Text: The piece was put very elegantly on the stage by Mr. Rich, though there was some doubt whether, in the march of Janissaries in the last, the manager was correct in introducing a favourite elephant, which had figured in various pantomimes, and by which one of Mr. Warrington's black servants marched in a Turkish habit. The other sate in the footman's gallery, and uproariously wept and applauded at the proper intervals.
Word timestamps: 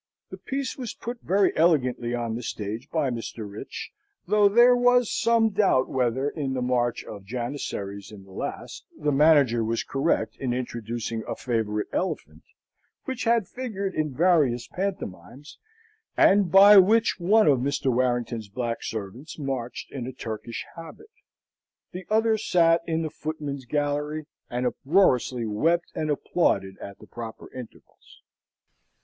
The 0.31 0.37
piece 0.37 0.79
was 0.79 0.95
put 0.95 1.21
very 1.21 1.55
elegantly 1.55 2.15
on 2.15 2.33
the 2.33 2.41
stage 2.41 2.89
by 2.89 3.11
Mr. 3.11 3.47
Rich, 3.47 3.91
though 4.25 4.49
there 4.49 4.75
was 4.75 5.11
some 5.13 5.51
doubt 5.51 5.89
whether, 5.89 6.27
in 6.27 6.53
the 6.55 6.61
march 6.63 7.03
of 7.03 7.23
Janissaries 7.23 8.11
in 8.11 8.23
the 8.23 8.31
last, 8.31 8.83
the 8.97 9.11
manager 9.11 9.63
was 9.63 9.83
correct 9.83 10.37
in 10.37 10.53
introducing 10.55 11.21
a 11.27 11.35
favourite 11.35 11.85
elephant, 11.93 12.41
which 13.05 13.25
had 13.25 13.47
figured 13.47 13.93
in 13.93 14.11
various 14.11 14.65
pantomimes, 14.67 15.59
and 16.17 16.51
by 16.51 16.77
which 16.77 17.19
one 17.19 17.45
of 17.45 17.59
Mr. 17.59 17.93
Warrington's 17.93 18.49
black 18.49 18.81
servants 18.81 19.37
marched 19.37 19.91
in 19.91 20.07
a 20.07 20.13
Turkish 20.13 20.65
habit. 20.75 21.11
The 21.91 22.07
other 22.09 22.39
sate 22.39 22.79
in 22.87 23.03
the 23.03 23.11
footman's 23.11 23.65
gallery, 23.65 24.25
and 24.49 24.65
uproariously 24.65 25.45
wept 25.45 25.91
and 25.93 26.09
applauded 26.09 26.79
at 26.79 26.97
the 26.97 27.05
proper 27.05 27.53
intervals. 27.53 28.23